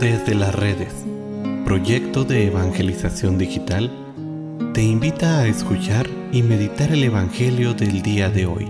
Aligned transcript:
Desde 0.00 0.34
las 0.34 0.52
redes, 0.52 0.92
proyecto 1.64 2.24
de 2.24 2.48
evangelización 2.48 3.38
digital, 3.38 3.92
te 4.74 4.82
invita 4.82 5.38
a 5.38 5.46
escuchar 5.46 6.08
y 6.32 6.42
meditar 6.42 6.90
el 6.90 7.04
Evangelio 7.04 7.74
del 7.74 8.02
día 8.02 8.28
de 8.28 8.46
hoy. 8.46 8.68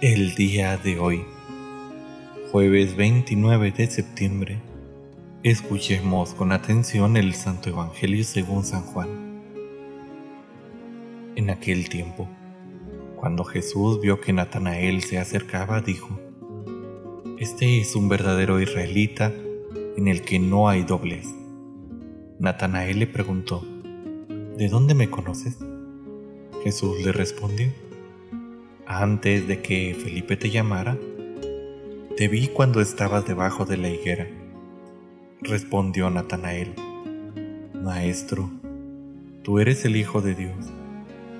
El 0.00 0.34
día 0.36 0.76
de 0.76 1.00
hoy, 1.00 1.24
jueves 2.52 2.96
29 2.96 3.72
de 3.72 3.90
septiembre, 3.90 4.60
escuchemos 5.42 6.32
con 6.32 6.52
atención 6.52 7.16
el 7.16 7.34
Santo 7.34 7.70
Evangelio 7.70 8.22
según 8.22 8.64
San 8.64 8.82
Juan. 8.82 9.08
En 11.34 11.50
aquel 11.50 11.88
tiempo, 11.88 12.28
cuando 13.22 13.44
Jesús 13.44 14.00
vio 14.00 14.20
que 14.20 14.32
Natanael 14.32 15.04
se 15.04 15.16
acercaba, 15.16 15.80
dijo, 15.80 16.18
Este 17.38 17.80
es 17.80 17.94
un 17.94 18.08
verdadero 18.08 18.60
israelita 18.60 19.32
en 19.96 20.08
el 20.08 20.22
que 20.22 20.40
no 20.40 20.68
hay 20.68 20.82
doblez. 20.82 21.28
Natanael 22.40 22.98
le 22.98 23.06
preguntó, 23.06 23.64
¿De 24.56 24.66
dónde 24.68 24.96
me 24.96 25.08
conoces? 25.08 25.56
Jesús 26.64 27.00
le 27.04 27.12
respondió, 27.12 27.68
Antes 28.86 29.46
de 29.46 29.62
que 29.62 29.94
Felipe 29.94 30.36
te 30.36 30.50
llamara, 30.50 30.98
te 32.16 32.26
vi 32.26 32.48
cuando 32.48 32.80
estabas 32.80 33.24
debajo 33.24 33.64
de 33.64 33.76
la 33.76 33.88
higuera. 33.88 34.26
Respondió 35.42 36.10
Natanael, 36.10 36.74
Maestro, 37.72 38.50
tú 39.44 39.60
eres 39.60 39.84
el 39.84 39.94
Hijo 39.94 40.22
de 40.22 40.34
Dios, 40.34 40.72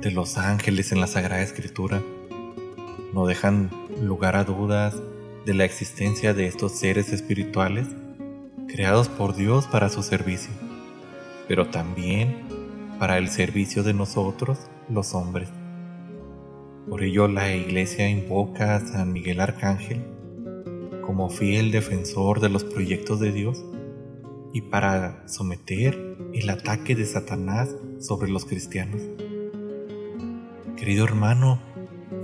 de 0.00 0.10
los 0.10 0.36
ángeles 0.36 0.92
en 0.92 1.00
la 1.00 1.06
Sagrada 1.06 1.42
Escritura 1.42 2.02
no 3.14 3.26
dejan 3.26 3.70
lugar 4.02 4.36
a 4.36 4.44
dudas 4.44 4.94
de 5.46 5.54
la 5.54 5.64
existencia 5.64 6.34
de 6.34 6.46
estos 6.46 6.72
seres 6.72 7.12
espirituales 7.12 7.86
creados 8.68 9.08
por 9.08 9.34
Dios 9.34 9.66
para 9.66 9.88
su 9.88 10.02
servicio, 10.02 10.52
pero 11.48 11.68
también 11.68 12.42
para 12.98 13.16
el 13.16 13.28
servicio 13.28 13.82
de 13.82 13.94
nosotros, 13.94 14.58
los 14.90 15.14
hombres. 15.14 15.48
Por 16.88 17.02
ello 17.02 17.26
la 17.26 17.54
Iglesia 17.54 18.08
invoca 18.08 18.76
a 18.76 18.80
San 18.80 19.12
Miguel 19.12 19.40
Arcángel 19.40 20.04
como 21.06 21.30
fiel 21.30 21.70
defensor 21.70 22.40
de 22.40 22.50
los 22.50 22.64
proyectos 22.64 23.18
de 23.20 23.32
Dios 23.32 23.64
y 24.52 24.60
para 24.62 25.26
someter 25.26 26.16
el 26.34 26.50
ataque 26.50 26.94
de 26.94 27.06
Satanás 27.06 27.74
sobre 27.98 28.30
los 28.30 28.44
cristianos. 28.44 29.02
Querido 30.86 31.04
hermano, 31.04 31.58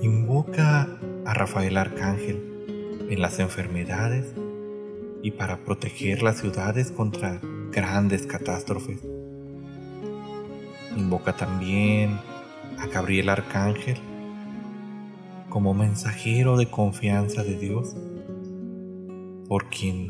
Invoca 0.03 0.89
a 1.25 1.35
Rafael 1.35 1.77
Arcángel 1.77 3.09
en 3.11 3.21
las 3.21 3.41
enfermedades 3.41 4.37
y 5.21 5.33
para 5.33 5.65
proteger 5.65 6.23
las 6.23 6.39
ciudades 6.39 6.93
contra 6.93 7.41
grandes 7.73 8.25
catástrofes. 8.25 9.01
Invoca 10.97 11.37
también 11.37 12.21
a 12.79 12.87
Gabriel 12.87 13.31
Arcángel 13.31 13.99
como 15.49 15.75
mensajero 15.75 16.57
de 16.57 16.71
confianza 16.71 17.43
de 17.43 17.59
Dios, 17.59 17.97
por 19.49 19.71
quien 19.71 20.09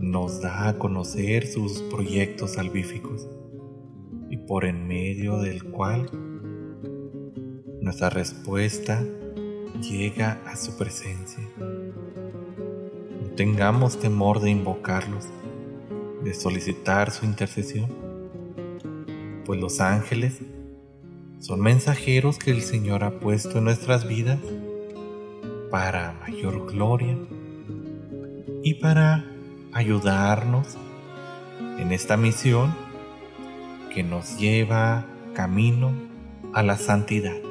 nos 0.00 0.40
da 0.40 0.66
a 0.66 0.78
conocer 0.78 1.46
sus 1.46 1.82
proyectos 1.82 2.54
salvíficos 2.54 3.28
y 4.30 4.36
por 4.36 4.64
en 4.64 4.88
medio 4.88 5.38
del 5.38 5.62
cual 5.62 6.10
nuestra 7.88 8.10
respuesta 8.10 9.02
llega 9.80 10.42
a 10.46 10.56
su 10.56 10.76
presencia. 10.76 11.42
No 11.58 13.30
tengamos 13.34 13.98
temor 13.98 14.40
de 14.40 14.50
invocarlos, 14.50 15.24
de 16.22 16.34
solicitar 16.34 17.10
su 17.10 17.24
intercesión, 17.24 17.88
pues 19.46 19.58
los 19.58 19.80
ángeles 19.80 20.40
son 21.38 21.60
mensajeros 21.60 22.38
que 22.38 22.50
el 22.50 22.60
Señor 22.60 23.04
ha 23.04 23.20
puesto 23.20 23.56
en 23.56 23.64
nuestras 23.64 24.06
vidas 24.06 24.38
para 25.70 26.12
mayor 26.20 26.70
gloria 26.70 27.16
y 28.62 28.74
para 28.74 29.24
ayudarnos 29.72 30.76
en 31.78 31.92
esta 31.92 32.18
misión 32.18 32.74
que 33.94 34.02
nos 34.02 34.38
lleva 34.38 35.06
camino 35.32 35.94
a 36.52 36.62
la 36.62 36.76
santidad. 36.76 37.47